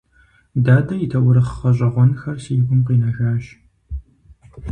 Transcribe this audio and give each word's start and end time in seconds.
Дадэ 0.63 0.95
и 1.05 1.07
таурыхъ 1.11 1.53
гъэщӀэгъуэнхэр 1.61 2.37
си 2.43 2.53
гум 2.65 2.79
къинэжащ. 2.85 3.45